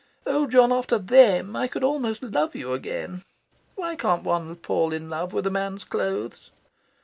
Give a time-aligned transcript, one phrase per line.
[0.25, 3.21] Oh John, after THEM, I could almost love you again.
[3.75, 6.49] Why can't one fall in love with a man's clothes?